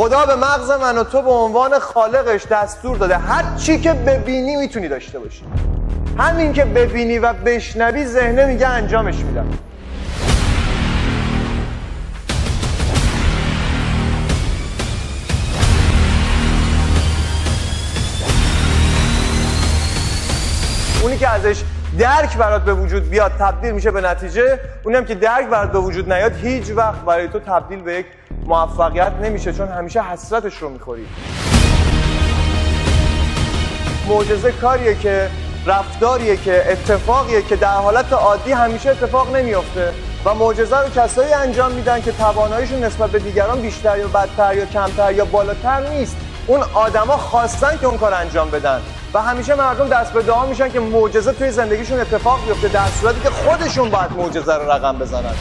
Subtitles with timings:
[0.00, 3.16] خدا به مغز من و تو به عنوان خالقش دستور داده.
[3.16, 5.44] هر چی که ببینی می‌تونی داشته باشی.
[6.18, 9.48] همین که ببینی و بشنوی ذهنه میگه انجامش میدم.
[21.02, 21.62] اونی که ازش
[21.98, 24.60] درک برات به وجود بیاد تبدیل میشه به نتیجه.
[24.82, 28.06] اونی هم که درک برات به وجود نیاد هیچ وقت برای تو تبدیل به یک
[28.50, 31.06] موفقیت نمیشه چون همیشه حسرتش رو می‌خوری.
[34.08, 35.30] معجزه کاریه که
[35.66, 39.92] رفتاریه که اتفاقیه که در حالت عادی همیشه اتفاق نمیافته
[40.24, 44.66] و معجزه رو کسایی انجام میدن که تواناییشون نسبت به دیگران بیشتر یا بدتر یا
[44.66, 46.16] کمتر یا بالاتر نیست.
[46.46, 48.80] اون آدما خواستن که اون کار انجام بدن
[49.14, 53.20] و همیشه مردم دست به دعا میشن که معجزه توی زندگیشون اتفاق بیفته در صورتی
[53.20, 55.34] که خودشون باید معجزه رو رقم بزنن.